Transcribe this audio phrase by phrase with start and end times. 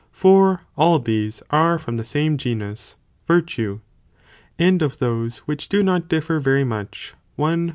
[0.11, 3.83] (for all these are from the same genus, virtue,t) Waitz
[4.57, 7.69] and" and of those which do not differ very much, one Bekker.